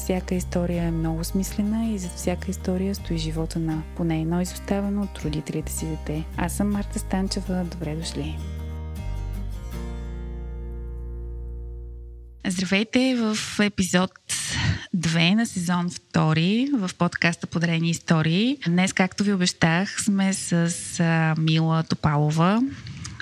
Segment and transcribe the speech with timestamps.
[0.00, 5.02] всяка история е много смислена и зад всяка история стои живота на поне едно изоставено
[5.02, 6.24] от родителите си дете.
[6.36, 7.64] Аз съм Марта Станчева.
[7.64, 8.38] Добре дошли!
[12.46, 14.12] Здравейте в епизод
[14.96, 18.58] 2 на сезон 2 в подкаста Подарени истории.
[18.66, 22.62] Днес, както ви обещах, сме с Мила Топалова,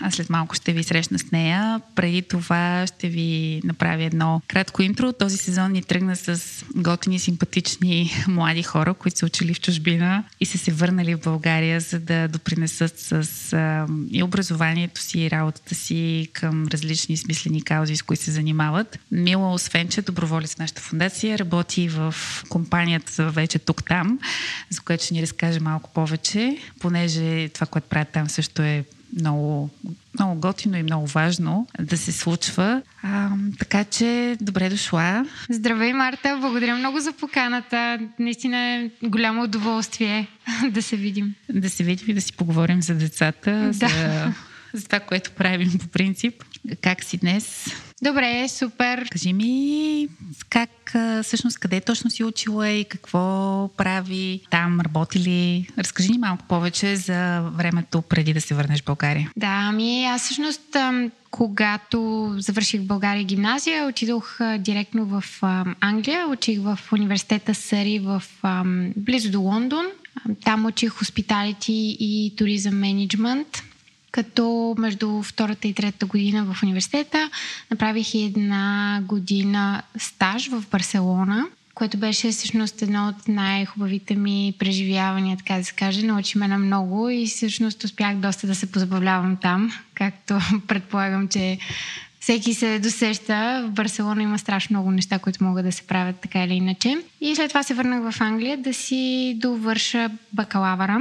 [0.01, 1.81] а след малко ще ви срещна с нея.
[1.95, 5.13] Преди това ще ви направя едно кратко интро.
[5.13, 10.47] Този сезон ни тръгна с готини, симпатични млади хора, които са учили в чужбина и
[10.47, 15.75] са се върнали в България, за да допринесат с а, и образованието си, и работата
[15.75, 18.99] си към различни смислени каузи, с които се занимават.
[19.11, 22.15] Мила, освен че е доброволец в нашата фундация, работи в
[22.49, 24.19] компанията вече тук-там,
[24.71, 28.85] за което ще ни разкаже малко повече, понеже това, което правят там също е
[29.17, 29.71] много,
[30.15, 32.83] много готино и много важно да се случва.
[33.03, 35.27] А, така че, добре дошла.
[35.51, 36.39] Здравей, Марта.
[36.41, 37.99] Благодаря много за поканата.
[38.19, 40.29] Наистина е голямо удоволствие
[40.71, 41.35] да се видим.
[41.53, 43.73] Да се видим и да си поговорим за децата, да.
[43.73, 43.89] за,
[44.75, 46.45] за това, което правим по принцип.
[46.81, 47.67] Как си днес?
[48.03, 49.09] Добре, супер.
[49.11, 50.09] Кажи ми
[50.51, 50.71] как
[51.23, 55.69] всъщност къде точно си учила и какво прави там, работи ли?
[55.79, 59.31] Разкажи ни малко повече за времето преди да се върнеш в България.
[59.37, 60.77] Да, ами аз всъщност
[61.31, 65.25] когато завърших в България гимназия, отидох директно в
[65.81, 68.23] Англия, учих в университета Съри в
[68.97, 69.87] близо до Лондон.
[70.45, 73.63] Там учих хоспиталити и туризъм менеджмент
[74.11, 77.31] като между втората и третата година в университета
[77.71, 85.55] направих една година стаж в Барселона, което беше всъщност едно от най-хубавите ми преживявания, така
[85.55, 86.07] да се каже.
[86.07, 91.59] Научи ме на много и всъщност успях доста да се позабавлявам там, както предполагам, че
[92.21, 93.65] всеки се досеща.
[93.67, 96.97] В Барселона има страшно много неща, които могат да се правят така или иначе.
[97.21, 100.99] И след това се върнах в Англия да си довърша бакалавъра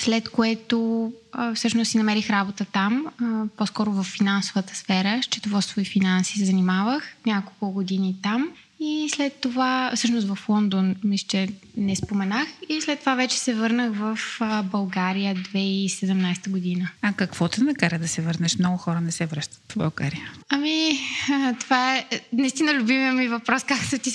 [0.00, 5.84] след което а, всъщност си намерих работа там, а, по-скоро в финансовата сфера, счетоводство и
[5.84, 8.48] финанси се занимавах, няколко години там.
[8.80, 13.54] И след това, всъщност в Лондон, мисля, че не споменах, и след това вече се
[13.54, 14.18] върнах в
[14.64, 16.88] България 2017 година.
[17.02, 18.58] А какво те накара да се върнеш?
[18.58, 20.32] Много хора не се връщат в България.
[20.48, 20.98] Ами,
[21.60, 24.10] това е наистина любимия ми въпрос, както ти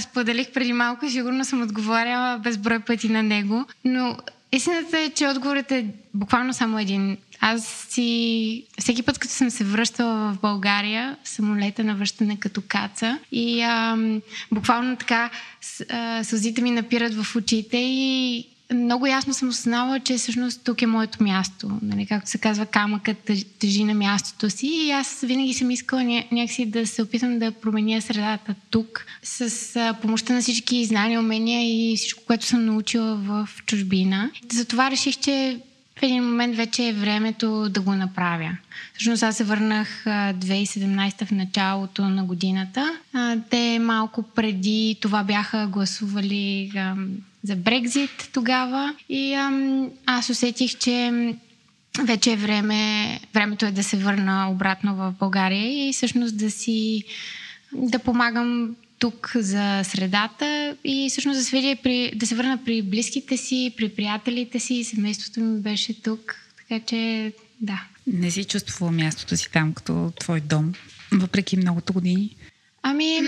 [0.00, 1.10] споделих преди малко.
[1.10, 4.16] Сигурно съм отговаряла безброй пъти на него, но
[4.54, 7.16] Истината е, че отговорът е буквално само един.
[7.40, 8.64] Аз си...
[8.78, 14.22] Всеки път, като съм се връщала в България, самолета на връщане като каца и ам,
[14.52, 15.30] буквално така
[16.22, 21.22] сълзите ми напират в очите и много ясно съм осъзнала, че всъщност тук е моето
[21.22, 21.70] място.
[21.82, 24.66] Нали, както се казва, камъкът тежи на мястото си.
[24.66, 29.94] И аз винаги съм искала ня- някакси да се опитам да променя средата тук с
[30.02, 34.30] помощта на всички знания, умения и всичко, което съм научила в чужбина.
[34.52, 35.58] Затова реших, че
[35.98, 38.56] в един момент вече е времето да го направя.
[38.94, 42.98] Всъщност аз се върнах 2017 в началото на годината.
[43.50, 46.72] Те малко преди това бяха гласували
[47.44, 51.12] за Брекзит тогава и ам, аз усетих, че
[52.02, 57.04] вече е време, времето е да се върна обратно в България и всъщност да си
[57.72, 63.36] да помагам тук за средата и всъщност да се, при, да се върна при близките
[63.36, 67.82] си, при приятелите си, семейството ми беше тук, така че да.
[68.06, 70.72] Не си чувствала мястото си там като твой дом,
[71.12, 72.36] въпреки многото години?
[72.86, 73.20] Ами,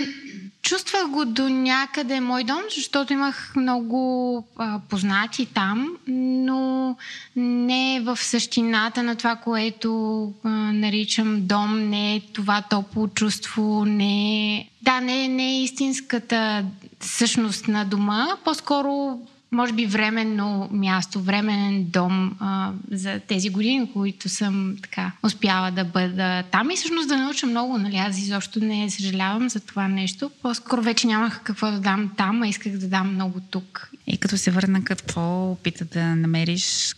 [0.61, 6.95] чувствах го до някъде мой дом, защото имах много а, познати там, но
[7.35, 14.55] не в същината на това, което а, наричам дом, не е това топло чувство, не
[14.55, 14.69] е...
[14.81, 16.65] Да, не, не е истинската
[16.99, 19.19] същност на дома, по-скоро
[19.51, 25.85] може би временно място, временен дом а, за тези години, които съм така успяла да
[25.85, 27.97] бъда там и всъщност да науча много, нали?
[27.97, 30.31] Аз изобщо не съжалявам за това нещо.
[30.41, 33.91] По-скоро вече нямах какво да дам там, а исках да дам много тук.
[34.07, 36.95] И като се върна, какво опита да намериш,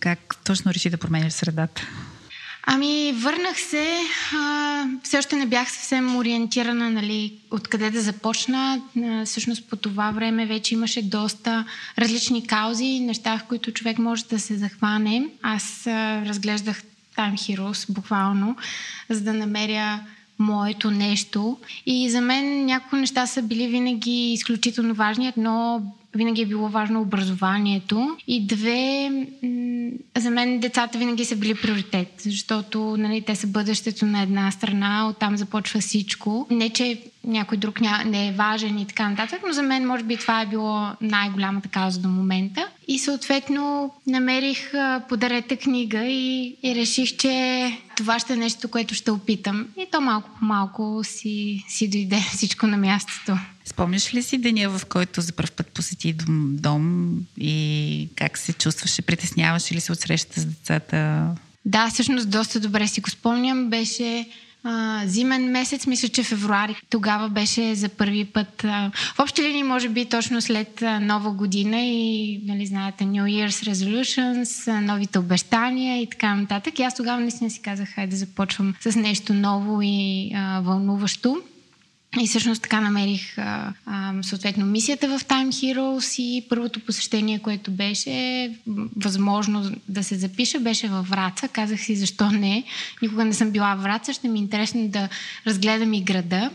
[0.00, 1.82] как точно реши да промениш средата?
[2.68, 3.98] Ами, върнах се.
[4.34, 8.82] А, все още не бях съвсем ориентирана, нали, откъде да започна.
[9.04, 11.64] А, всъщност по това време вече имаше доста
[11.98, 15.26] различни каузи, неща, в които човек може да се захване.
[15.42, 16.82] Аз а, разглеждах
[17.16, 18.56] Time Heroes, буквално,
[19.10, 20.00] за да намеря
[20.38, 21.58] моето нещо.
[21.86, 25.28] И за мен някои неща са били винаги изключително важни.
[25.28, 25.82] Едно
[26.16, 28.16] винаги е било важно образованието.
[28.26, 29.10] И две,
[30.16, 35.08] за мен децата винаги са били приоритет, защото нали, те са бъдещето на една страна,
[35.10, 36.46] оттам започва всичко.
[36.50, 40.16] Не, че някой друг не е важен и така нататък, но за мен може би
[40.16, 42.68] това е било най-голямата кауза до момента.
[42.88, 44.72] И съответно намерих
[45.08, 49.66] подарете книга и, и реших, че това ще е нещо, което ще опитам.
[49.76, 53.38] И то малко по малко си, си дойде всичко на мястото.
[53.64, 58.52] Спомняш ли си деня, в който за първ път посети дом, дом и как се
[58.52, 59.02] чувстваше?
[59.02, 61.28] Притесняваше ли се от срещата с децата?
[61.64, 63.70] Да, всъщност доста добре си го спомням.
[63.70, 64.28] Беше
[64.66, 66.76] а, зимен месец, мисля, че февруари.
[66.90, 68.64] Тогава беше за първи път.
[68.64, 73.24] А, в общи линии, може би точно след а, нова година и, нали, знаете, New
[73.24, 76.78] Year's Resolutions, а, новите обещания и така нататък.
[76.78, 81.42] И аз тогава наистина си казах, хайде да започвам с нещо ново и а, вълнуващо.
[82.20, 87.70] И всъщност така намерих а, а, съответно мисията в Time Heroes и първото посещение, което
[87.70, 88.50] беше
[88.96, 91.48] възможно да се запиша, беше във Враца.
[91.48, 92.64] Казах си защо не.
[93.02, 94.12] Никога не съм била в Враца.
[94.12, 95.08] Ще ми е интересно да
[95.46, 96.50] разгледам и града.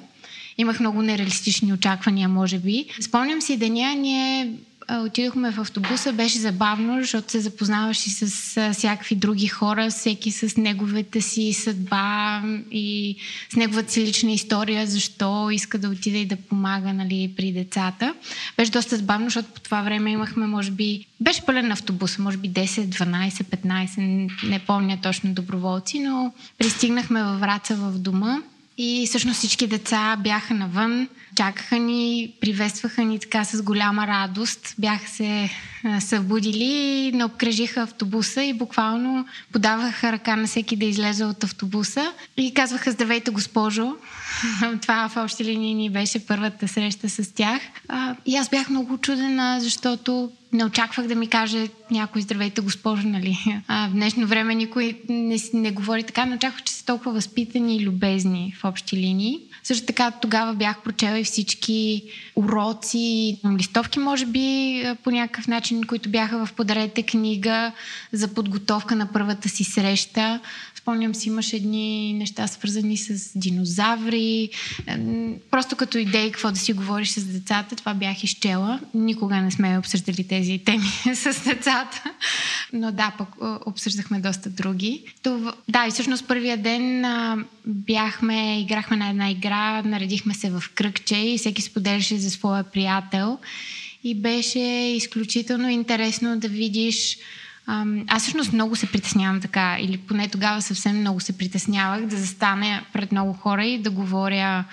[0.57, 2.85] Имах много нереалистични очаквания, може би.
[3.01, 4.53] Спомням си деня, ние
[4.99, 8.27] отидохме в автобуса, беше забавно, защото се запознаваш и с
[8.73, 12.41] всякакви други хора, всеки с неговата си съдба
[12.71, 13.15] и
[13.53, 18.13] с неговата си лична история, защо иска да отиде и да помага нали, при децата.
[18.57, 22.49] Беше доста забавно, защото по това време имахме, може би, беше пълен автобус, може би
[22.49, 28.37] 10, 12, 15, не помня точно доброволци, но пристигнахме във Враца в дома
[28.77, 31.07] и всъщност всички деца бяха навън,
[31.41, 34.75] чакаха ни, приветстваха ни така с голяма радост.
[34.77, 35.49] Бяха се
[35.99, 42.53] събудили, не обкръжиха автобуса и буквално подаваха ръка на всеки да излезе от автобуса и
[42.53, 43.95] казваха Здравейте, госпожо!
[44.81, 47.61] Това в общи линии ни беше първата среща с тях.
[48.25, 53.37] И аз бях много чудена, защото не очаквах да ми каже някой здравейте, госпожо, нали?
[53.67, 57.77] А, в днешно време никой не, не говори така, но очаквах, че са толкова възпитани
[57.77, 59.39] и любезни в общи линии.
[59.63, 62.03] Също така тогава бях прочела и всички
[62.35, 67.71] уроци, листовки, може би по някакъв начин, които бяха в подарете книга
[68.11, 70.39] за подготовка на първата си среща.
[70.81, 74.49] Спомням си, имаше едни неща свързани с динозаври.
[75.51, 78.79] Просто като идеи какво да си говориш с децата, това бях изчела.
[78.93, 82.03] Никога не сме обсъждали тези теми с децата.
[82.73, 83.27] Но да, пък
[83.65, 85.03] обсъждахме доста други.
[85.23, 87.05] Това, да, и всъщност първия ден
[87.65, 93.39] бяхме, играхме на една игра, наредихме се в кръгче и всеки споделяше за своя приятел.
[94.03, 94.59] И беше
[94.95, 97.17] изключително интересно да видиш
[98.07, 102.83] аз всъщност много се притеснявам така, или поне тогава съвсем много се притеснявах да застане
[102.93, 104.63] пред много хора и да говоря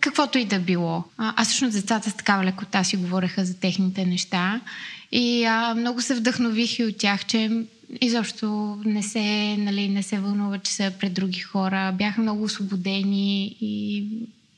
[0.00, 1.04] каквото и да било.
[1.18, 4.60] Аз всъщност децата с такава лекота си говореха за техните неща
[5.12, 7.64] и а, много се вдъхнових и от тях, че
[8.00, 11.94] изобщо не се, нали, не се вълнува, че са пред други хора.
[11.98, 14.04] Бяха много освободени и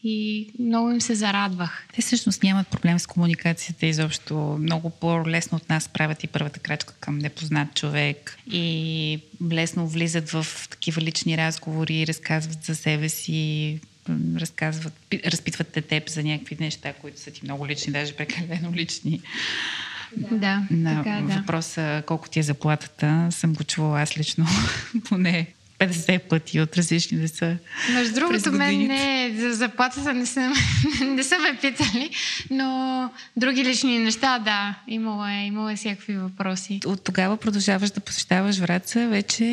[0.09, 1.87] и много им се зарадвах.
[1.95, 4.35] Те всъщност нямат проблем с комуникацията изобщо.
[4.61, 9.21] Много по-лесно от нас правят и първата крачка към непознат човек и
[9.53, 13.81] лесно влизат в такива лични разговори, разказват за себе си,
[14.37, 14.93] разказват,
[15.27, 19.21] разпитват те теб за някакви неща, които са ти много лични, даже прекалено лични.
[20.17, 21.39] Да, на така, да.
[21.39, 24.47] въпроса колко ти е заплатата, съм го чувала аз лично
[25.09, 25.47] поне
[25.79, 27.57] 50 пъти от различни деца.
[27.93, 30.53] Между другото, мен не, за заплатата не са,
[31.05, 32.11] не са ме питали,
[32.51, 36.81] но други лични неща, да, имало е, имало е всякакви въпроси.
[36.87, 39.45] От тогава продължаваш да посещаваш Враца вече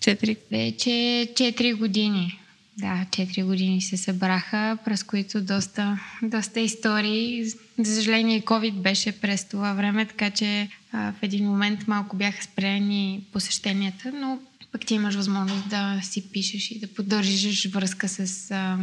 [0.00, 0.36] 4?
[0.50, 2.40] Вече 4 години.
[2.78, 7.44] Да, 4 години се събраха, през които доста, доста истории.
[7.78, 12.42] За съжаление, COVID беше през това време, така че а, в един момент малко бяха
[12.42, 14.38] спрени посещенията, но
[14.72, 18.78] пък ти имаш възможност да си пишеш и да поддържиш връзка с а,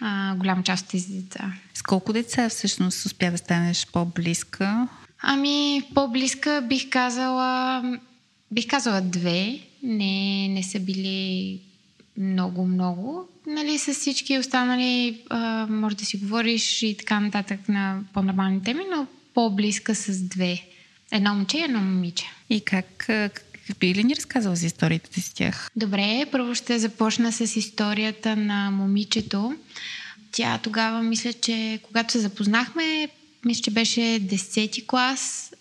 [0.00, 1.52] а, голяма част от тези деца.
[1.74, 4.88] С колко деца всъщност успя да станеш по-близка?
[5.22, 7.82] Ами, по-близка бих казала,
[8.50, 9.60] бих казала две.
[9.82, 11.60] Не, не са били
[12.18, 13.28] много-много.
[13.46, 18.82] Нали, с всички останали а, може да си говориш и така нататък на по-нормални теми,
[18.90, 20.62] но по-близка с две.
[21.12, 22.24] Едно момче и едно момиче.
[22.50, 23.08] И как,
[23.78, 25.70] би ли ни разказала за историята с тях?
[25.76, 29.54] Добре, първо ще започна с историята на момичето.
[30.32, 33.08] Тя тогава, мисля, че когато се запознахме,
[33.44, 35.52] мисля, че беше 10 клас,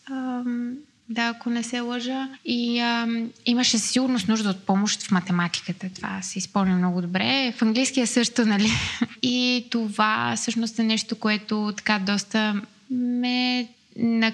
[1.10, 2.30] да, ако не се лъжа.
[2.46, 3.08] И а,
[3.46, 5.90] имаше сигурност нужда от помощ в математиката.
[5.96, 7.54] Това се изпълня много добре.
[7.58, 8.70] В английския също, нали?
[9.22, 12.62] И това всъщност е нещо, което така доста
[12.92, 13.68] ме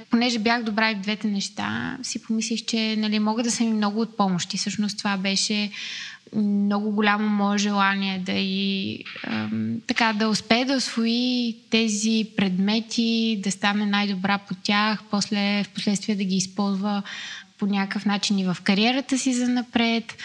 [0.10, 3.74] понеже бях добра и в двете неща, си помислих, че нали, мога да съм и
[3.74, 4.54] много от помощ.
[4.54, 5.72] И всъщност това беше
[6.36, 13.52] много голямо мое желание да и ам, така да успее да освои тези предмети, да
[13.52, 17.04] стане най-добра по тях, после в последствие да ги използва
[17.58, 20.18] по някакъв начин и в кариерата си за напред.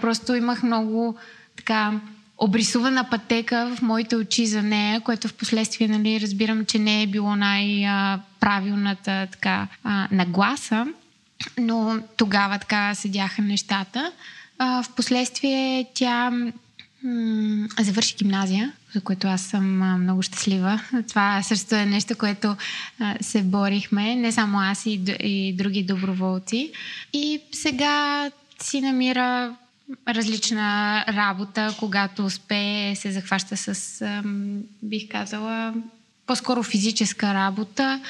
[0.00, 1.16] Просто имах много
[1.56, 2.00] така
[2.38, 7.06] обрисувана пътека в моите очи за нея, което в последствие нали, разбирам, че не е
[7.06, 9.68] било най-правилната така,
[10.10, 10.86] нагласа,
[11.58, 14.12] но тогава така седяха нещата.
[14.58, 16.52] В последствие тя м-
[17.80, 20.80] завърши гимназия, за което аз съм много щастлива.
[21.08, 22.56] Това също е нещо, което
[23.20, 26.72] се борихме, не само аз и, и други доброволци.
[27.12, 29.54] И сега си намира
[30.08, 34.02] различна работа, когато успее, се захваща с,
[34.82, 35.74] бих казала,
[36.26, 38.00] по-скоро физическа работа,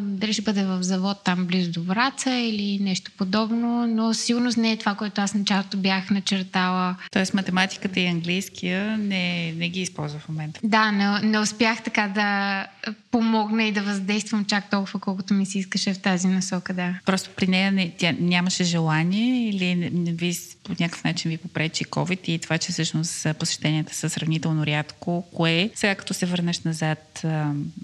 [0.00, 4.72] дали ще бъде в завод там близо до Враца или нещо подобно, но сигурно не
[4.72, 6.96] е това, което аз началото бях начертала.
[7.12, 10.60] Тоест математиката и английския не, не ги използва в момента.
[10.62, 12.66] Да, не, не успях така да
[13.10, 16.94] помогна и да въздействам чак толкова, колкото ми се искаше в тази насока, да.
[17.06, 20.34] Просто при нея не, тя нямаше желание или не, не ви
[20.68, 25.70] по някакъв начин ви попречи COVID и това, че всъщност посещенията са сравнително рядко, кое
[25.74, 27.24] сега като се върнеш назад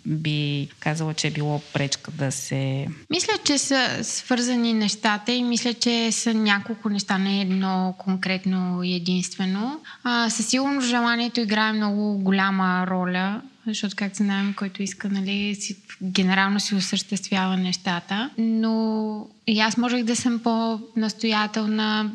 [0.07, 2.87] би казала, че е било пречка да се...
[3.11, 8.95] Мисля, че са свързани нещата и мисля, че са няколко неща, не едно конкретно и
[8.95, 9.81] единствено.
[10.05, 15.77] А, със сигурност желанието играе много голяма роля защото, както знаем, който иска, нали, си,
[16.03, 18.31] генерално си осъществява нещата.
[18.39, 22.13] Но и аз можех да съм по-настоятелна.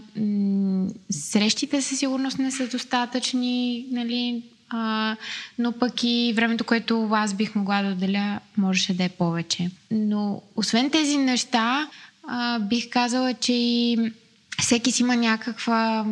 [1.09, 5.15] Срещите със сигурност не са достатъчни, нали, а,
[5.59, 9.71] но пък и времето, което аз бих могла да отделя, можеше да е повече.
[9.91, 11.89] Но освен тези неща,
[12.27, 14.11] а, бих казала, че и
[14.61, 16.05] всеки си има някаква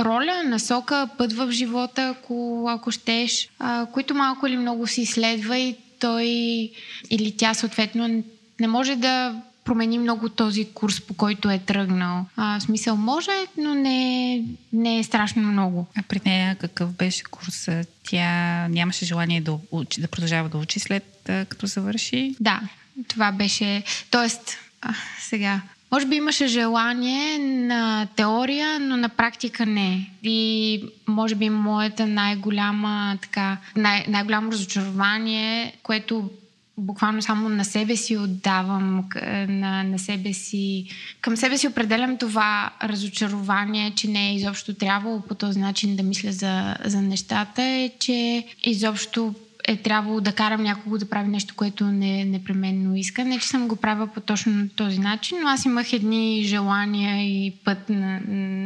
[0.00, 5.58] роля, насока, път в живота, ако, ако щеш, а, които малко или много си изследва
[5.58, 6.26] и той
[7.10, 8.24] или тя съответно
[8.60, 9.34] не може да
[9.64, 12.26] промени много този курс, по който е тръгнал.
[12.36, 15.86] А, в смисъл може, но не, не е страшно много.
[15.96, 17.68] А при нея какъв беше курс?
[18.02, 22.36] Тя нямаше желание да, учи, да продължава да учи след като завърши?
[22.40, 22.60] Да,
[23.08, 23.82] това беше...
[24.10, 25.60] Тоест, а, сега,
[25.94, 30.10] може би имаше желание на теория, но на практика не.
[30.22, 36.30] И може би моята най-голяма, така, най- най-голямо разочарование, което
[36.78, 39.08] буквално само на себе си отдавам,
[39.48, 40.86] на, на себе си,
[41.20, 46.02] към себе си определям това разочарование, че не е изобщо трябвало по този начин да
[46.02, 49.34] мисля за, за нещата, е, че изобщо
[49.68, 53.24] е трябвало да карам някого да прави нещо, което не непременно иска.
[53.24, 57.52] Не, че съм го правила по точно този начин, но аз имах едни желания и
[57.64, 58.20] път на,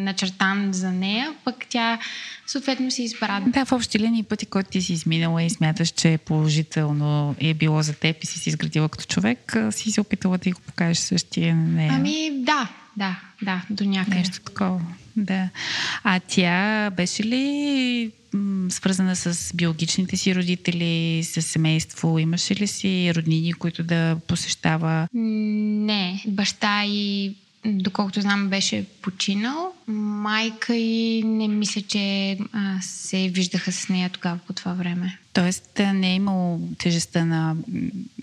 [0.04, 1.98] начертан за нея, пък тя
[2.46, 3.40] съответно си избра.
[3.46, 7.54] Да, в общи линии пъти, който ти си изминала и смяташ, че е положително е
[7.54, 10.98] било за теб и си си изградила като човек, си се опитала да го покажеш
[10.98, 11.90] същия не.
[11.92, 14.16] Ами да, да, да, до някъде.
[14.16, 14.80] Нещо такова.
[15.16, 15.48] Да.
[16.04, 18.10] А тя беше ли
[18.68, 22.18] свързана с биологичните си родители, с семейство?
[22.18, 25.08] Имаше ли си роднини, които да посещава?
[25.14, 26.22] Не.
[26.26, 27.34] Баща и
[27.64, 29.72] доколкото знам, беше починал.
[29.86, 35.18] Майка и не мисля, че а, се виждаха с нея тогава по това време.
[35.32, 37.56] Тоест не е имало тежестта на,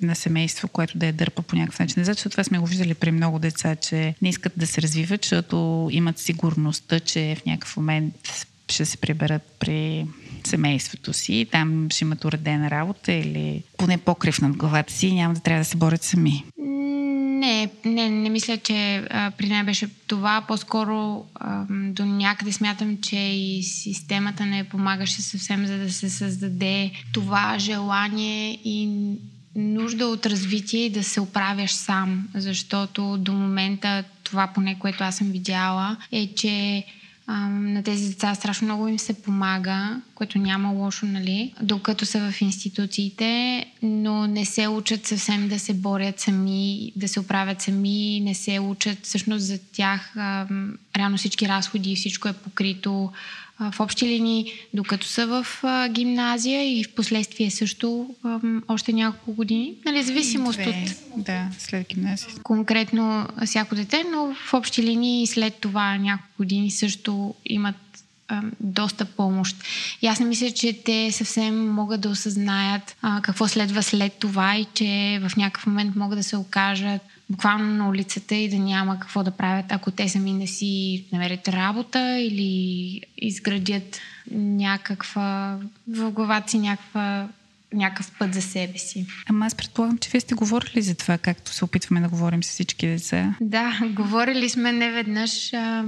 [0.01, 2.04] на семейство, което да я дърпа по някакъв начин.
[2.04, 5.89] Защото това сме го виждали при много деца, че не искат да се развиват, защото
[5.92, 10.05] имат сигурността, че в някакъв момент ще се приберат при
[10.48, 15.34] семейството си, там ще имат уредена работа или поне покрив над главата си и няма
[15.34, 16.43] да трябва да се борят сами.
[16.57, 20.41] Не, не, не мисля, че а, при нея беше това.
[20.48, 26.91] По-скоро а, до някъде смятам, че и системата не помагаше съвсем, за да се създаде
[27.13, 28.89] това желание и
[29.55, 32.27] нужда от развитие и да се оправяш сам.
[32.36, 36.86] Защото до момента това, поне което аз съм видяла, е, че
[37.27, 42.41] на тези деца страшно много им се помага, което няма лошо, нали, докато са в
[42.41, 48.34] институциите, но не се учат съвсем да се борят сами, да се оправят сами, не
[48.34, 50.13] се учат всъщност за тях
[50.97, 53.11] реално всички разходи и всичко е покрито
[53.59, 55.45] в общи линии, докато са в
[55.89, 58.15] гимназия и в последствие също
[58.67, 59.73] още няколко години.
[59.85, 62.29] Нали, зависимост Две, от Да, след гимназия.
[62.43, 67.75] конкретно всяко дете, но в общи линии след това няколко години също имат
[68.59, 69.57] доста помощ.
[70.01, 74.57] И аз не мисля, че те съвсем могат да осъзнаят а, какво следва след това
[74.57, 79.00] и че в някакъв момент могат да се окажат буквално на улицата и да няма
[79.00, 84.00] какво да правят, ако те сами не си намерят работа или изградят
[84.32, 87.27] някаква, в главата си някаква
[87.74, 89.05] някакъв път за себе си.
[89.29, 92.48] Ама аз предполагам, че вие сте говорили за това, както се опитваме да говорим с
[92.50, 93.36] всички деца.
[93.41, 95.53] Да, говорили сме неведнъж.
[95.53, 95.86] А,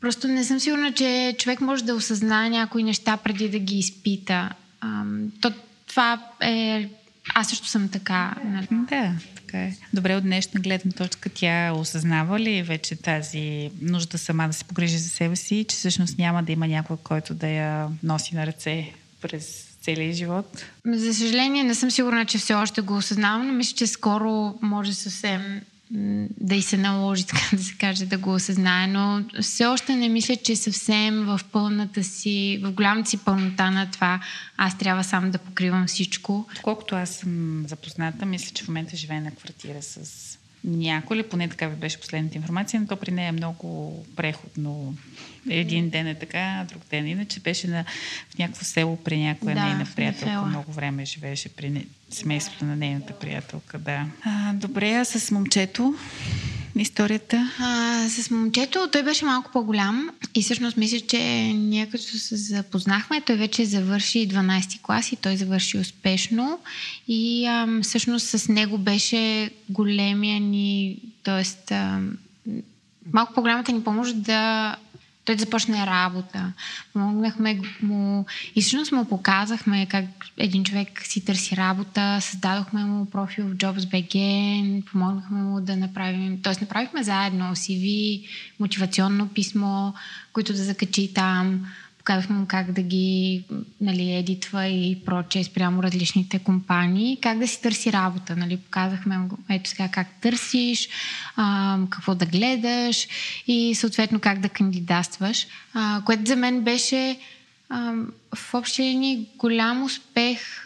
[0.00, 4.48] просто не съм сигурна, че човек може да осъзнае някои неща преди да ги изпита.
[4.80, 5.04] А,
[5.40, 5.52] то,
[5.86, 6.88] това е...
[7.34, 8.34] Аз също съм така.
[8.44, 8.68] Нали?
[8.70, 9.12] Да,
[9.50, 9.76] така е.
[9.92, 14.98] Добре, от днешна гледна точка тя осъзнава ли вече тази нужда сама да се погрижи
[14.98, 18.92] за себе си, че всъщност няма да има някой, който да я носи на ръце
[19.20, 20.64] през целия живот?
[20.86, 24.94] За съжаление, не съм сигурна, че все още го осъзнавам, но мисля, че скоро може
[24.94, 25.60] съвсем
[26.40, 30.08] да и се наложи, така да се каже, да го осъзнае, но все още не
[30.08, 34.20] мисля, че съвсем в пълната си, в голямата си пълнота на това,
[34.56, 36.46] аз трябва сам да покривам всичко.
[36.62, 41.48] Колкото аз съм запозната, мисля, че в момента живее на квартира с някой, или поне
[41.48, 44.94] така ви беше последната информация, но то при нея е много преходно.
[45.50, 47.06] Един ден е така, друг ден.
[47.06, 47.84] Иначе беше на,
[48.34, 50.42] в някакво село при някоя Да, нейна приятелка.
[50.42, 54.06] Много време живееше при не, семейството на нейната приятелка, да.
[54.24, 55.94] А, добре, а с момчето
[56.78, 57.50] историята?
[57.58, 61.18] А, с момчето той беше малко по-голям и всъщност мисля, че
[61.54, 66.58] ние като се запознахме, той вече завърши 12 ти клас и той завърши успешно
[67.08, 71.74] и ам, всъщност с него беше големия ни, т.е.
[73.12, 74.76] малко по-голямата ни помощ да
[75.24, 76.52] той да започне работа.
[76.92, 80.04] Помогнахме му и всъщност му показахме как
[80.36, 86.54] един човек си търси работа, създадохме му профил в JobsBG, помогнахме му да направим, т.е.
[86.60, 88.26] направихме заедно CV,
[88.60, 89.92] мотивационно писмо,
[90.32, 91.66] което да закачи там,
[92.10, 93.44] показахме му как да ги
[93.80, 98.36] нали, едитва и прочее спрямо различните компании, как да си търси работа.
[98.36, 98.56] Нали.
[98.56, 100.88] Показахме му ето сега как търсиш,
[101.36, 103.08] а, какво да гледаш
[103.46, 107.18] и съответно как да кандидатстваш, а, което за мен беше
[108.34, 110.64] в общи линии голям успех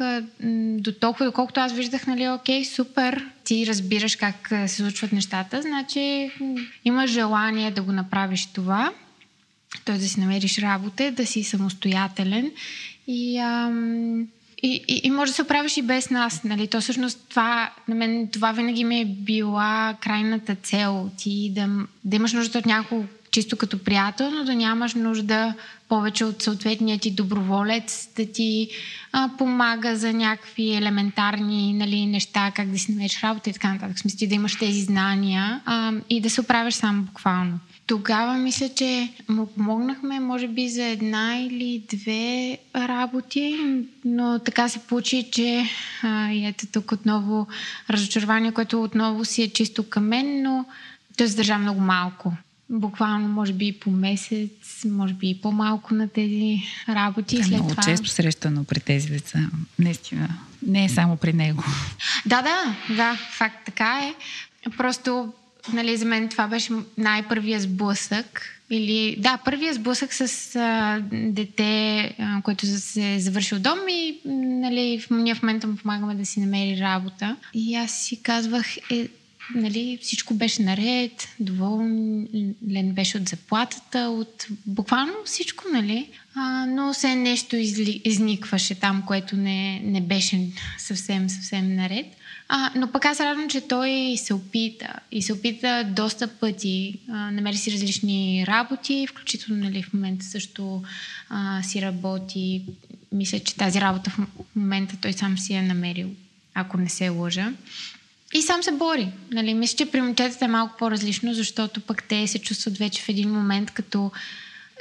[0.79, 6.31] до толкова, доколкото аз виждах, нали, окей, супер, ти разбираш как се случват нещата, значи
[6.85, 8.93] имаш желание да го направиш това
[9.85, 9.99] т.е.
[9.99, 12.51] да си намериш работа, да си самостоятелен
[13.07, 14.21] и, ам,
[14.63, 16.45] и, и, и може да се оправиш и без нас.
[16.45, 16.69] Нали?
[16.69, 21.11] То всъщност това, на мен това винаги ми е била крайната цел.
[21.19, 21.69] Ти да,
[22.05, 25.55] да имаш нужда от някого чисто като приятел, но да нямаш нужда
[25.89, 28.69] повече от съответния ти доброволец да ти
[29.13, 33.97] а, помага за някакви елементарни нали, неща, как да си намериш работа и така нататък.
[33.97, 37.59] В смисъл ти да имаш тези знания а, и да се оправиш сам буквално.
[37.87, 43.57] Тогава мисля, че му помогнахме, може би, за една или две работи,
[44.05, 45.67] но така се получи, че
[46.03, 47.47] а, и ето тук отново
[47.91, 50.65] разочарование, което отново си е чисто към мен, но
[51.17, 52.33] той задържа много малко.
[52.71, 57.37] Буквално, може би, по месец, може би и по-малко на тези работи.
[57.37, 57.83] Това е След много това...
[57.83, 59.39] често срещано при тези деца.
[59.79, 60.29] Наистина.
[60.67, 61.65] Не е само при него.
[62.27, 64.15] Да, да, да, факт така е.
[64.77, 65.33] Просто,
[65.73, 68.51] нали, за мен това беше най-първия сблъсък.
[68.71, 75.01] Или, да, първия сблъсък с а, дете, а, което се е завършил дом и, нали,
[75.01, 77.37] в, ние в момента му помагаме да си намери работа.
[77.55, 79.09] И аз си казвах, е,
[79.55, 86.09] нали, всичко беше наред, доволен беше от заплатата, от буквално всичко, нали?
[86.35, 92.07] А, но все нещо изли, изникваше там, което не, не беше съвсем, съвсем наред.
[92.49, 96.99] А, но пък аз радвам, че той се опита и се опита доста пъти.
[97.09, 100.83] А, намери си различни работи, включително нали, в момента също
[101.29, 102.63] а, си работи.
[103.13, 104.27] Мисля, че тази работа в
[104.57, 106.11] момента той сам си е намерил,
[106.55, 107.53] ако не се лъжа.
[108.35, 109.09] И сам се бори.
[109.31, 109.55] Нали?
[109.55, 113.31] Мисля, че при момчетата е малко по-различно, защото пък те се чувстват вече в един
[113.31, 114.11] момент като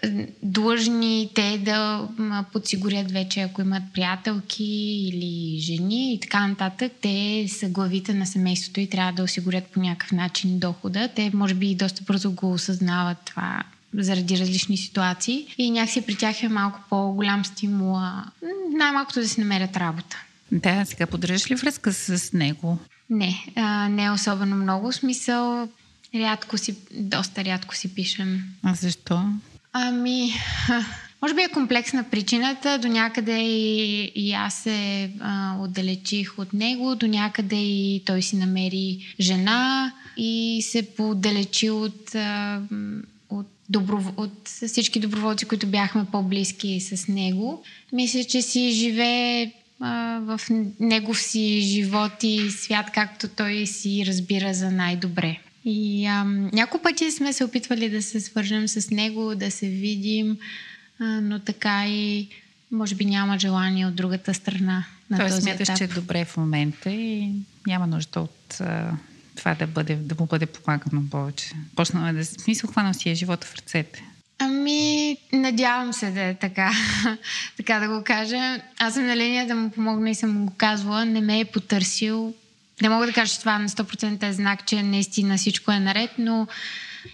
[0.03, 2.07] е, длъжни те да
[2.53, 4.63] подсигурят вече, ако имат приятелки
[5.13, 6.91] или жени и така нататък.
[7.01, 11.09] Те са главите на семейството и трябва да осигурят по някакъв начин дохода.
[11.15, 13.63] Те може би и доста бързо го осъзнават това
[13.93, 15.47] заради различни ситуации.
[15.57, 17.97] И някакси при тях е малко по-голям стимул
[18.73, 20.17] най-малкото да си намерят работа.
[20.51, 22.79] Да, сега поддържаш ли връзка с него?
[23.13, 24.91] Не, а, не е особено много.
[24.91, 25.67] В Смисъл,
[26.15, 28.43] Рядко си, доста рядко си пишем.
[28.63, 29.21] А защо?
[29.73, 30.34] Ами,
[31.21, 32.80] може би е комплексна причината.
[32.80, 38.36] До някъде и, и аз се а, отдалечих от него, до някъде и той си
[38.36, 42.62] намери жена и се подалечи от, а,
[43.30, 47.63] от, добро, от всички доброволци, които бяхме по-близки с него.
[47.91, 50.39] Мисля, че си живее а, в
[50.79, 55.39] негов си живот и свят, както той си разбира за най-добре.
[55.65, 60.38] И а, няколко пъти сме се опитвали да се свържем с него, да се видим,
[60.99, 62.27] а, но така и
[62.71, 65.77] може би няма желание от другата страна на Той този смяташ, етап.
[65.77, 67.31] че е добре в момента и
[67.67, 68.91] няма нужда от а,
[69.36, 71.51] това да, бъде, да му бъде помагано повече.
[71.75, 74.03] Почнал да смисъл, хванал си е живота в ръцете.
[74.45, 76.71] Ами, надявам се да е така,
[77.58, 78.62] така да го кажа.
[78.79, 81.06] Аз съм на линия да му помогна и съм го казвала.
[81.06, 82.34] Не ме е потърсил.
[82.82, 86.12] Не мога да кажа, че това на 100% е знак, че наистина всичко е наред,
[86.17, 86.47] но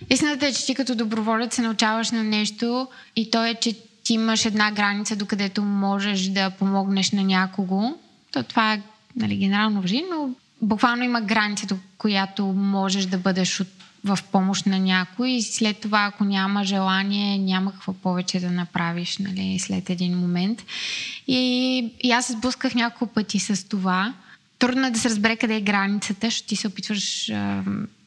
[0.10, 4.14] истината е, че ти като доброволец се научаваш на нещо и то е, че ти
[4.14, 7.98] имаш една граница, докъдето можеш да помогнеш на някого.
[8.32, 8.82] То това е
[9.16, 10.30] нали, генерално въжи, но
[10.62, 15.80] буквално има граница, до която можеш да бъдеш от в помощ на някой и след
[15.80, 20.66] това, ако няма желание, няма какво повече да направиш нали, след един момент.
[21.28, 24.14] И, и аз се сблъсках няколко пъти с това.
[24.60, 27.64] Трудно е да се разбере къде е границата, защото ти се опитваш а,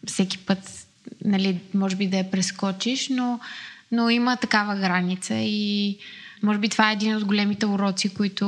[0.06, 0.86] всеки път,
[1.24, 3.40] нали, може би да я прескочиш, но,
[3.92, 5.98] но има такава граница и
[6.42, 8.46] може би това е един от големите уроци, които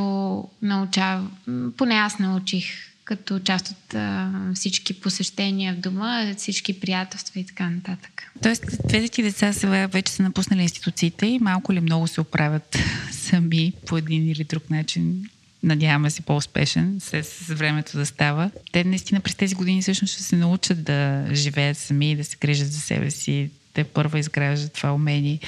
[0.62, 1.30] научавам,
[1.76, 7.70] поне аз научих като част от а, всички посещения в дома, всички приятелства и така
[7.70, 8.32] нататък.
[8.42, 12.78] Тоест, двете ти деца сега вече са напуснали институциите и малко ли много се оправят
[13.12, 15.28] сами по един или друг начин.
[15.62, 18.50] Надяваме се по-успешен, с, с времето да става.
[18.72, 22.72] Те наистина през тези години всъщност ще се научат да живеят сами, да се грижат
[22.72, 25.38] за себе си, те първа изграждат това умение.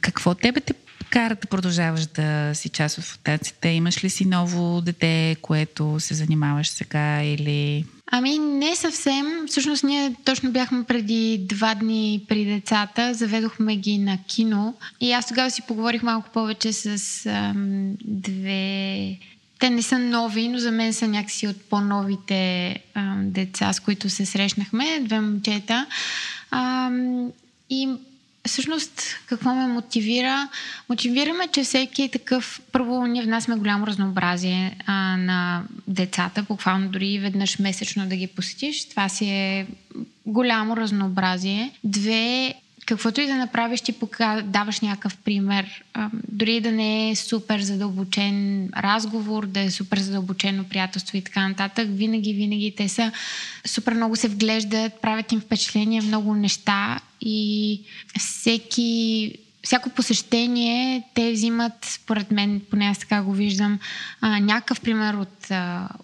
[0.00, 0.74] Какво тебе те
[1.10, 3.68] кара да продължаваш да си част от футацията?
[3.68, 7.84] Имаш ли си ново дете, което се занимаваш сега или...
[8.10, 9.26] Ами не съвсем.
[9.46, 15.26] Всъщност ние точно бяхме преди два дни при децата, заведохме ги на кино и аз
[15.26, 19.18] тогава си поговорих малко повече с ам, две...
[19.58, 24.10] Те не са нови, но за мен са някакси от по-новите ам, деца, с които
[24.10, 25.86] се срещнахме, две момчета.
[26.50, 27.30] Ам,
[27.70, 27.88] и
[28.48, 30.48] всъщност какво ме мотивира?
[30.88, 32.60] Мотивираме, че всеки е такъв...
[32.72, 38.88] Първо, ние внасяме голямо разнообразие а, на децата, буквално дори веднъж месечно да ги посетиш.
[38.88, 39.66] Това си е
[40.26, 41.72] голямо разнообразие.
[41.84, 42.54] Две,
[42.88, 45.84] каквото и да направиш, ти пока даваш някакъв пример.
[46.28, 51.88] Дори да не е супер задълбочен разговор, да е супер задълбочено приятелство и така нататък,
[51.90, 53.12] винаги, винаги те са
[53.66, 57.80] супер много се вглеждат, правят им впечатление много неща и
[58.18, 63.78] всеки всяко посещение те взимат, според мен, поне аз така го виждам,
[64.22, 65.48] някакъв пример от,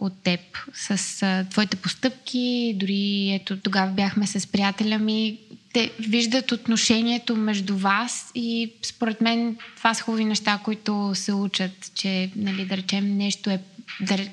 [0.00, 0.40] от теб
[0.74, 2.74] с твоите постъпки.
[2.76, 5.38] Дори ето тогава бяхме с приятеля ми.
[5.74, 11.90] Те виждат отношението между вас и според мен това са хубави неща, които се учат,
[11.94, 13.60] че, нали, да речем, нещо е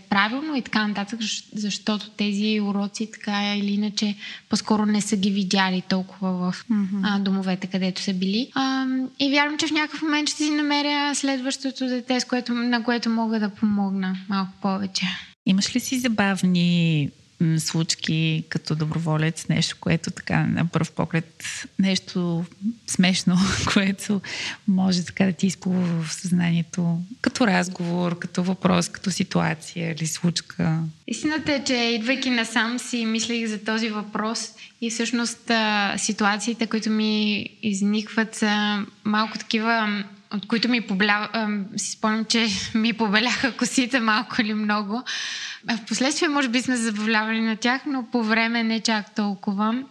[0.10, 1.20] правилно и така нататък,
[1.54, 4.16] защото тези уроци така или иначе
[4.50, 7.02] по-скоро не са ги видяли толкова в mm-hmm.
[7.04, 8.52] а, домовете, където са били.
[8.56, 8.86] А,
[9.20, 13.10] и вярвам, че в някакъв момент ще си намеря следващото дете, с което, на което
[13.10, 15.06] мога да помогна малко повече.
[15.46, 17.10] Имаш ли си забавни
[17.58, 21.44] случки като доброволец, нещо, което така на първ поглед,
[21.80, 22.46] нещо
[22.88, 23.38] смешно,
[23.74, 24.22] което
[24.68, 30.80] може така да ти изплува в съзнанието, като разговор, като въпрос, като ситуация или случка?
[31.08, 34.50] Истината е, че идвайки насам си мислех за този въпрос
[34.82, 35.52] и всъщност
[35.98, 41.30] ситуациите, които ми изникват са малко такива от които ми побеля...
[41.78, 45.04] си спомням, че ми побеляха косите малко или много.
[45.84, 49.84] Впоследствие може би сме забавлявали на тях, но по време не чак толкова.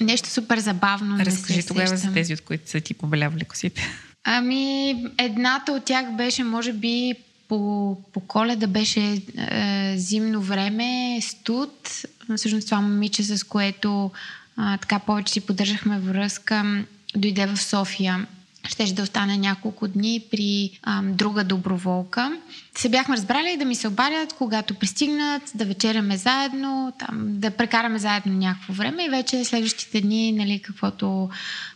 [0.00, 1.18] Нещо супер забавно.
[1.18, 3.82] Разкажи тогава за тези, от които са ти побелявали косите.
[4.24, 7.14] Ами, едната от тях беше, може би,
[7.48, 11.90] по, по коледа беше е, зимно време, студ.
[12.36, 14.10] Всъщност това момиче, с което
[14.58, 16.84] е, така повече си поддържахме връзка,
[17.16, 18.26] дойде в София
[18.68, 22.32] щеше да остане няколко дни при а, друга доброволка.
[22.78, 27.98] Се бяхме разбрали да ми се обадят, когато пристигнат, да вечеряме заедно, там, да прекараме
[27.98, 31.28] заедно някакво време и вече следващите дни, нали, каквото,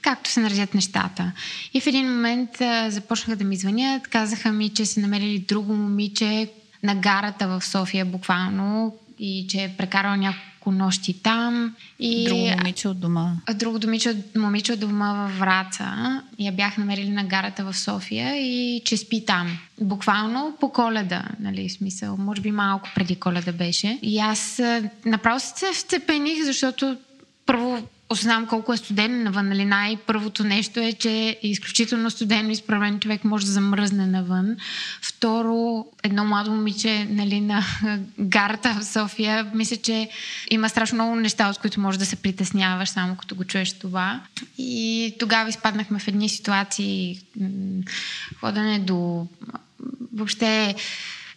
[0.03, 1.33] както се наредят нещата.
[1.74, 5.72] И в един момент а, започнаха да ми звънят, казаха ми, че са намерили друго
[5.74, 6.48] момиче
[6.83, 11.75] на гарата в София буквално и че е прекарала няколко няколко нощи там.
[11.99, 13.37] И друго момиче от дома.
[13.55, 16.23] Друго момиче, момиче от дома във Враца.
[16.38, 19.59] Я бях намерили на гарата в София и че спи там.
[19.81, 22.16] Буквално по коледа, нали, смисъл.
[22.16, 23.99] Може би малко преди коледа беше.
[24.03, 24.61] И аз
[25.07, 26.96] направо се вцепених, защото
[27.46, 27.79] първо
[28.11, 29.49] осъзнавам колко е студено навън.
[29.49, 29.64] Нали?
[29.64, 31.11] Най-първото нещо е, че
[31.42, 34.57] е изключително студено и изправен човек може да замръзне навън.
[35.03, 37.64] Второ, едно младо момиче нали, на
[38.18, 40.09] гарата в София, мисля, че
[40.51, 44.20] има страшно много неща, от които може да се притесняваш, само като го чуеш това.
[44.59, 47.20] И тогава изпаднахме в едни ситуации,
[48.40, 49.27] ходене до...
[50.14, 50.75] Въобще,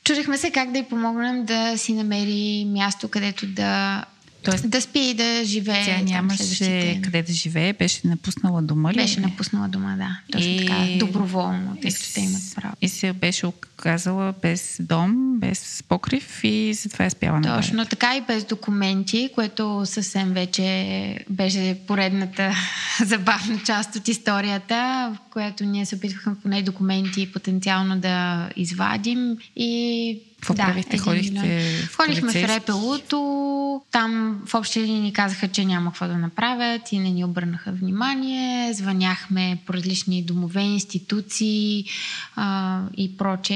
[0.04, 4.06] чудихме се как да й помогнем да си намери място, където да
[4.44, 5.86] Тоест, да спи и да живее.
[5.86, 8.98] Тя нямаше къде да живее, беше напуснала дома ли?
[8.98, 10.20] Беше напуснала дома, да.
[10.32, 10.58] Точно и...
[10.58, 12.76] така, доброволно, тъй като те имат право.
[12.82, 13.46] И се беше
[13.84, 19.30] оказала без дом, без покрив и затова е спяла на Точно така и без документи,
[19.36, 22.56] което съвсем вече беше поредната
[23.06, 30.22] забавна част от историята, в която ние се опитвахме поне документи потенциално да извадим и
[30.44, 30.98] какво да, правихте?
[30.98, 33.82] Ходихте в Ходихме в Репелото.
[33.92, 37.72] Там в общи линии ни казаха, че няма какво да направят и не ни обърнаха
[37.72, 38.74] внимание.
[38.74, 41.86] Звъняхме по различни домове, институции
[42.36, 43.54] а, и проче.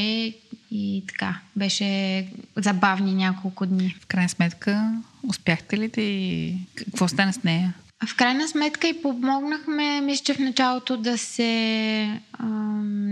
[0.72, 3.96] И така, беше забавни няколко дни.
[4.02, 7.74] В крайна сметка, успяхте ли да и какво стана с нея?
[8.08, 12.22] В крайна сметка и помогнахме, мисля, че в началото да се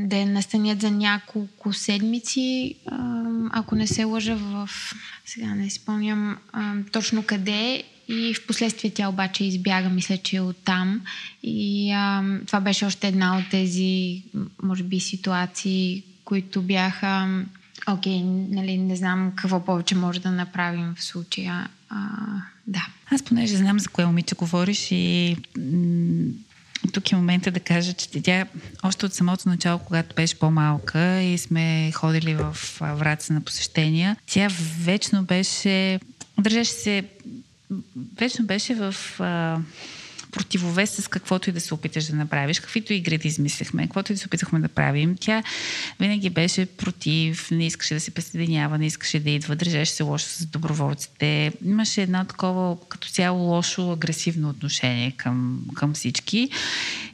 [0.06, 2.76] да я настанят за няколко седмици,
[3.52, 4.70] ако не се лъжа в...
[5.26, 6.38] Сега не спомням
[6.92, 11.02] точно къде и в последствие тя обаче избяга, мисля, че е оттам.
[11.44, 14.24] И а, това беше още една от тези,
[14.64, 17.44] може би, ситуации, които бяха
[17.88, 21.70] окей, нали, не знам какво повече може да направим в случая.
[21.90, 21.98] А,
[22.68, 22.88] да.
[23.12, 26.32] Аз понеже знам за кое момиче говориш и м-
[26.94, 28.46] тук е момента да кажа, че тя
[28.84, 34.48] още от самото начало, когато беше по-малка и сме ходили в Враца на посещения, тя
[34.80, 36.00] вечно беше,
[36.40, 37.04] държеше се,
[38.18, 39.58] вечно беше в а,
[40.36, 44.16] противовес с каквото и да се опиташ да направиш, каквито игри да измислихме, каквото и
[44.16, 45.16] да се опитахме да правим.
[45.20, 45.44] Тя
[46.00, 50.26] винаги беше против, не искаше да се присъединява, не искаше да идва, държеше се лошо
[50.26, 51.54] с доброволците.
[51.66, 56.50] Имаше едно такова като цяло лошо, агресивно отношение към, към всички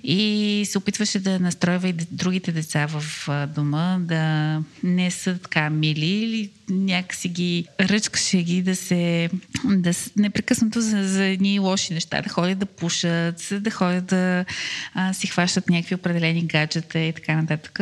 [0.04, 6.06] и се опитваше да настройва и другите деца в дома да не са така мили
[6.06, 9.30] или някакси ги ръчкаше ги да се
[9.66, 13.11] да, непрекъснато за, за едни лоши неща, да ходят да пушат,
[13.52, 14.46] да ходят да
[14.94, 17.80] а, си хващат някакви определени гаджета и така нататък.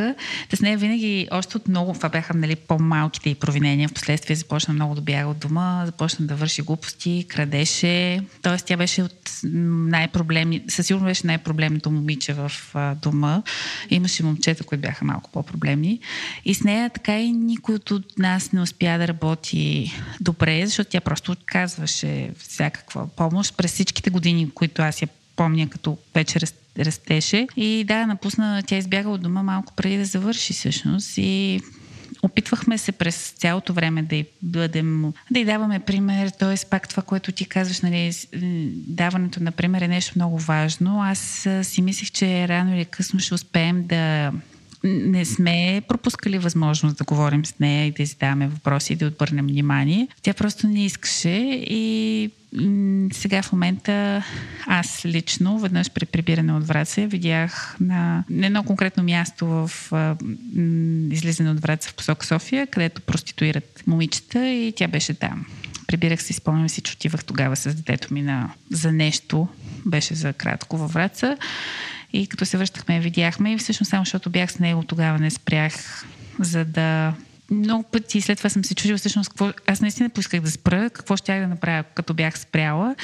[0.50, 4.36] Та с нея винаги, още от много, това бяха нали, по-малките и провинения, в последствие
[4.36, 8.58] започна много да бяга от дома, започна да върши глупости, крадеше, т.е.
[8.58, 13.44] тя беше от най-проблемни, със сигурно беше най-проблемното момиче в а, дома.
[13.90, 16.00] Имаше момчета, които бяха малко по-проблемни.
[16.46, 21.02] И с нея така и никой от нас не успя да работи добре, защото тя
[21.02, 25.08] просто отказваше всякаква помощ през всичките години, които аз я
[25.40, 26.40] помня, като вече
[26.80, 27.48] растеше.
[27.56, 31.62] И да, напусна, тя избяга от дома малко преди да завърши всъщност и
[32.24, 36.70] опитвахме се през цялото време да й бъдем, да й даваме пример, т.е.
[36.70, 38.12] пак това, което ти казваш, нали,
[38.88, 41.02] даването на пример е нещо много важно.
[41.04, 44.32] Аз си мислех, че рано или късно ще успеем да
[44.84, 49.48] не сме пропускали възможност да говорим с нея и да задаваме въпроси и да отбърнем
[49.48, 50.08] внимание.
[50.22, 51.30] Тя просто не искаше
[51.68, 52.32] и
[53.14, 54.24] сега в момента
[54.68, 59.92] аз лично, веднъж при прибиране от Враца, видях на едно конкретно място в
[61.12, 65.46] излизане от Враца в посока София, където проституират момичета и тя беше там.
[65.88, 69.48] Прибирах се, спомням си, че отивах тогава с детето ми на, за нещо,
[69.86, 71.38] беше за кратко във Враца
[72.14, 73.54] и като се връщахме, видяхме.
[73.54, 76.06] И всъщност само защото бях с него, тогава не спрях,
[76.40, 77.14] за да
[77.52, 79.52] много пъти след това съм се чудила всъщност какво...
[79.68, 82.96] Аз наистина поисках да спра, какво ще да направя, като бях спряла.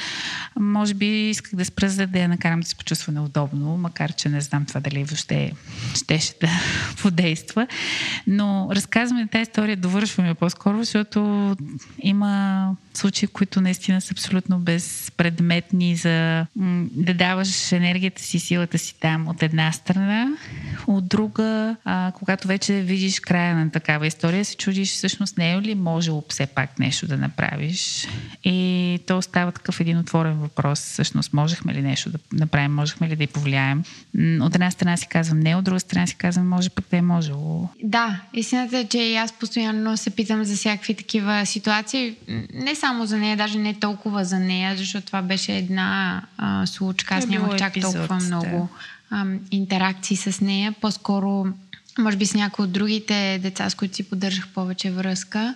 [0.60, 4.28] Може би исках да спра, за да я накарам да се почувства неудобно, макар че
[4.28, 5.52] не знам това дали въобще
[5.94, 6.48] щеше да
[7.02, 7.66] подейства.
[8.26, 11.56] Но разказваме тази история, довършваме по-скоро, защото
[12.02, 16.46] има случаи, които наистина са абсолютно безпредметни за
[16.92, 20.36] да даваш енергията си, силата си там от една страна,
[20.86, 25.62] От друга, а, когато вече видиш края на такава история, се чудиш всъщност не е
[25.62, 28.06] ли можело все пак нещо да направиш.
[28.44, 30.80] И то става такъв един отворен въпрос.
[30.80, 33.82] Всъщност, можехме ли нещо да направим, можехме ли да й повлияем.
[34.40, 37.02] От една страна си казвам не, от друга страна си казвам може пък да е
[37.02, 37.68] можело.
[37.82, 42.16] Да, истината е, че и аз постоянно се питам за всякакви такива ситуации.
[42.54, 47.14] Не само за нея, даже не толкова за нея, защото това беше една а, случка.
[47.14, 48.68] Аз е нямах чак епизод, толкова много
[49.10, 50.74] а, интеракции с нея.
[50.80, 51.46] По-скоро,
[51.98, 55.54] може би с някои от другите деца, с които си поддържах повече връзка.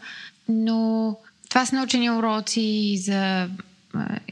[0.48, 1.16] Но
[1.48, 3.48] това са научени уроци и за,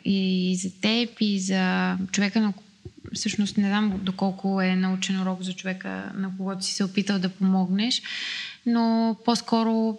[0.05, 2.53] и за теб, и за човека, на
[3.15, 7.29] всъщност не знам доколко е научен урок за човека, на когото си се опитал да
[7.29, 8.03] помогнеш,
[8.67, 9.99] но по-скоро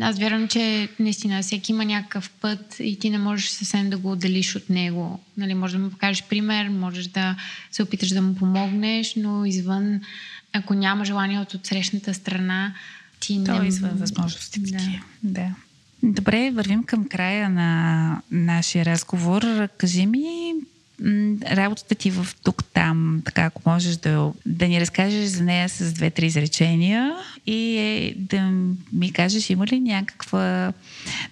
[0.00, 4.12] аз вярвам, че наистина всеки има някакъв път и ти не можеш съвсем да го
[4.12, 5.20] отделиш от него.
[5.36, 7.36] Нали, може да му покажеш пример, можеш да
[7.70, 10.00] се опиташ да му помогнеш, но извън,
[10.52, 12.74] ако няма желание от отсрещната страна,
[13.20, 13.44] ти не...
[13.44, 15.00] То е извън възможностите да.
[15.22, 15.54] да.
[16.02, 19.68] Добре, вървим към края на нашия разговор.
[19.78, 20.54] Кажи ми,
[21.50, 26.26] работата ти в тук-там, така ако можеш да, да ни разкажеш за нея с две-три
[26.26, 27.14] изречения
[27.46, 28.52] и е, да
[28.92, 30.72] ми кажеш има ли някаква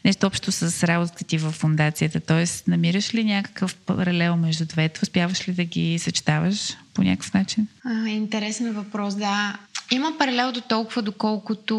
[0.04, 2.70] нещо общо с работата ти в фундацията, т.е.
[2.70, 7.66] намираш ли някакъв паралел между двете, успяваш ли да ги съчетаваш по някакъв начин?
[7.84, 9.58] А, интересен въпрос, да.
[9.90, 11.76] Има паралел до толкова, доколкото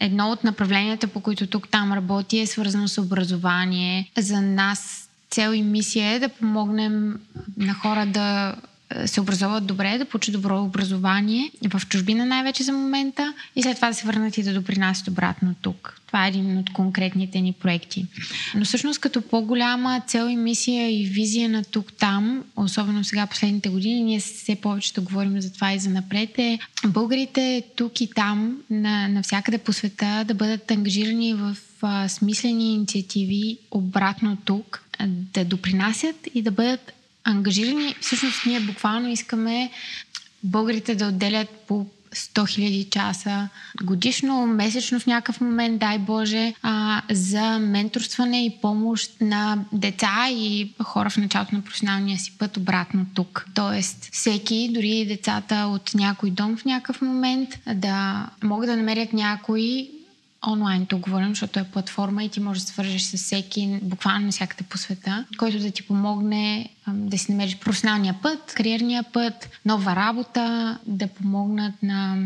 [0.00, 4.10] едно от направленията, по които тук там работи, е свързано с образование.
[4.18, 7.20] За нас цел и мисия е да помогнем
[7.56, 8.54] на хора да
[8.90, 13.76] е, се образуват добре, да получат добро образование в чужбина най-вече за момента и след
[13.76, 16.00] това да се върнат и да допринасят обратно тук.
[16.06, 18.06] Това е един от конкретните ни проекти.
[18.54, 24.02] Но всъщност като по-голяма цел и мисия и визия на тук-там, особено сега последните години,
[24.02, 28.56] ние все повече да говорим за това и за напред, е българите тук и там,
[28.70, 31.56] на, навсякъде по света, да бъдат ангажирани в
[32.08, 36.92] смислени инициативи обратно тук, да допринасят и да бъдат
[37.24, 37.94] ангажирани.
[38.00, 39.70] Всъщност ние буквално искаме
[40.42, 43.48] българите да отделят по 100 000 часа
[43.84, 50.72] годишно, месечно в някакъв момент, дай Боже, а, за менторстване и помощ на деца и
[50.82, 53.46] хора в началото на професионалния си път обратно тук.
[53.54, 59.90] Тоест, всеки, дори децата от някой дом в някакъв момент, да могат да намерят някой
[60.46, 64.64] онлайн тук говорим, защото е платформа и ти можеш да свържеш с всеки, буквално навсякъде
[64.64, 70.78] по света, който да ти помогне да си намериш професионалния път, кариерния път, нова работа,
[70.86, 72.16] да помогнат на,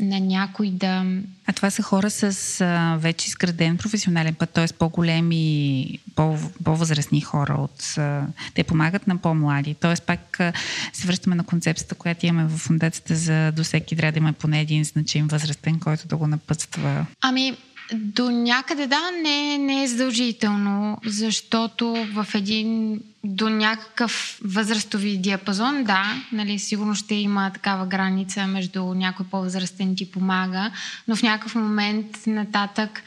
[0.00, 1.04] на някой да...
[1.46, 4.66] А това са хора с а, вече изграден професионален път, т.е.
[4.78, 7.54] по-големи, по- по-възрастни хора.
[7.54, 9.74] От, а, те помагат на по-млади.
[9.74, 9.94] Т.е.
[10.06, 10.52] пак а,
[10.92, 14.60] се връщаме на концепцията, която имаме в фундацията за до всеки трябва да има поне
[14.60, 17.06] един значим възрастен, който да го напътства.
[17.20, 17.56] Ами,
[17.94, 26.22] до някъде да, не, не е задължително, защото в един до някакъв възрастови диапазон, да,
[26.32, 30.70] нали, сигурно ще има такава граница между някой по-възрастен ти помага,
[31.08, 33.02] но в някакъв момент нататък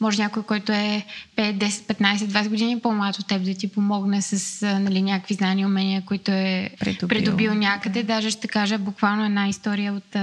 [0.00, 4.22] може някой, който е 5, 10, 15, 20 години по-млад от теб да ти помогне
[4.22, 8.02] с нали, някакви знания умения, които е придобил, придобил някъде.
[8.02, 10.16] Даже ще кажа буквално една история от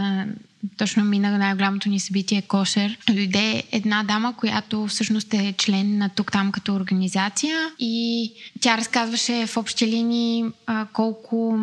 [0.77, 2.97] точно мина най-голямото ни събитие Кошер.
[3.09, 9.47] Дойде една дама, която всъщност е член на тук там като организация и тя разказваше
[9.47, 11.59] в общи линии а, колко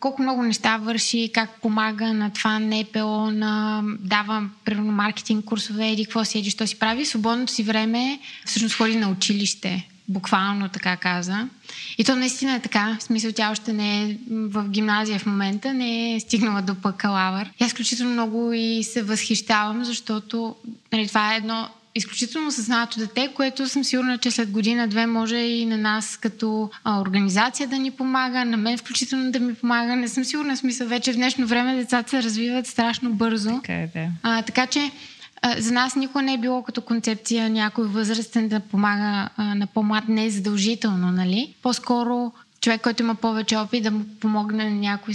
[0.00, 6.04] колко много неща върши, как помага на това НПО, на дава примерно маркетинг курсове или
[6.04, 7.06] какво си еди, що си прави.
[7.06, 9.88] Свободното си време всъщност ходи на училище.
[10.08, 11.48] Буквално така каза.
[11.98, 12.96] И то наистина е така.
[13.00, 17.50] В смисъл тя още не е в гимназия в момента, не е стигнала до бакалавър.
[17.60, 20.56] Аз изключително много и се възхищавам, защото
[20.92, 25.66] нали, това е едно изключително съзнато дете, което съм сигурна, че след година-две може и
[25.66, 29.96] на нас като а, организация да ни помага, на мен включително да ми помага.
[29.96, 33.50] Не съм сигурна, смисъл вече в днешно време децата се развиват страшно бързо.
[33.50, 34.08] Така е, да.
[34.22, 34.90] А, така че
[35.58, 40.24] за нас никога не е било като концепция някой възрастен да помага на по-млад, не
[40.24, 41.54] е задължително, нали?
[41.62, 45.14] По-скоро човек, който има повече опит, да му помогне на някой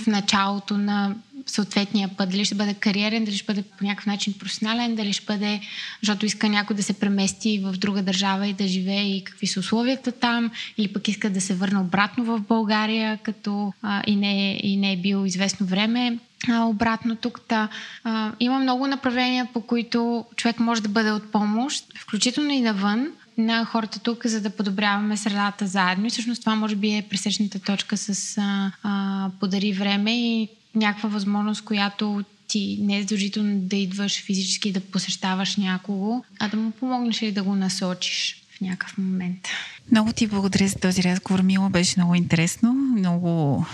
[0.00, 1.14] в началото на
[1.46, 2.30] съответния път.
[2.30, 5.60] Дали ще бъде кариерен, дали ще бъде по някакъв начин професионален, дали ще бъде,
[6.02, 9.60] защото иска някой да се премести в друга държава и да живее и какви са
[9.60, 14.60] условията там, или пък иска да се върне обратно в България, като а, и, не,
[14.62, 17.40] и не е бил известно време а, обратно тук.
[17.48, 17.68] Та,
[18.04, 23.08] а, има много направления, по които човек може да бъде от помощ, включително и навън
[23.38, 26.06] на хората тук, за да подобряваме средата заедно.
[26.06, 31.08] И всъщност това може би е пресечната точка с а, а, подари време и някаква
[31.08, 36.70] възможност, която ти не е задължително да идваш физически да посещаваш някого, а да му
[36.70, 39.48] помогнеш и да го насочиш в някакъв момент.
[39.90, 41.70] Много ти благодаря за този разговор, Мила.
[41.70, 42.72] Беше много интересно.
[42.72, 43.64] Много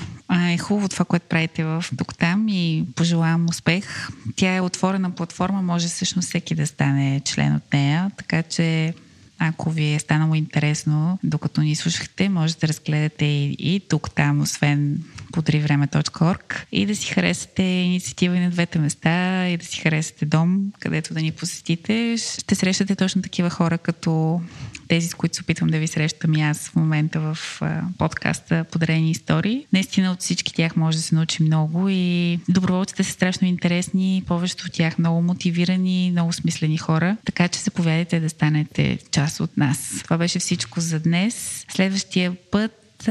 [0.53, 4.09] е хубаво това, което правите в тук там и пожелавам успех.
[4.36, 8.94] Тя е отворена платформа, може всъщност всеки да стане член от нея, така че
[9.38, 14.40] ако ви е станало интересно, докато ни слушахте, може да разгледате и, и тук там,
[14.40, 20.26] освен подривреме.org и да си харесате инициатива и на двете места и да си харесате
[20.26, 22.16] дом, където да ни посетите.
[22.18, 24.40] Ще срещате точно такива хора, като
[24.88, 27.60] тези, с които се опитвам да ви срещам и аз в момента в
[27.98, 29.66] подкаста Подарени истории.
[29.72, 34.64] Наистина от всички тях може да се научи много и доброволците са страшно интересни, повечето
[34.66, 40.00] от тях много мотивирани, много смислени хора, така че заповядайте да станете част от нас.
[40.04, 41.66] Това беше всичко за днес.
[41.68, 43.08] Следващия път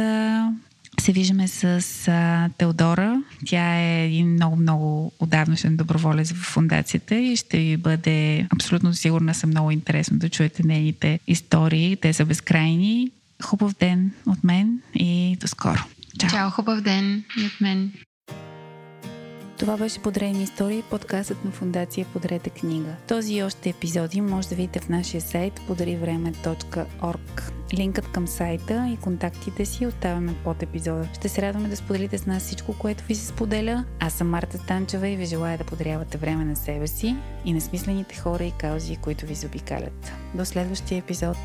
[0.99, 3.23] се виждаме с а, Теодора.
[3.45, 9.49] Тя е един много-много отдавнашен доброволец в фундацията и ще ви бъде абсолютно сигурна съм
[9.49, 11.95] много интересно да чуете нейните истории.
[11.95, 13.11] Те са безкрайни.
[13.43, 15.79] Хубав ден от мен и до скоро.
[16.19, 16.29] Чао!
[16.29, 17.91] Чао, хубав ден и от мен.
[19.59, 22.95] Това беше Подрени истории, подкастът на фундация Подрете книга.
[23.07, 27.60] Този и още епизоди може да видите в нашия сайт pодаривреме.org.
[27.73, 31.07] Линкът към сайта и контактите си оставяме под епизода.
[31.13, 33.85] Ще се радваме да споделите с нас всичко, което ви се споделя.
[33.99, 37.15] Аз съм Марта Станчева и ви желая да подарявате време на себе си
[37.45, 40.11] и на смислените хора и каузи, които ви заобикалят.
[40.33, 41.37] До следващия епизод!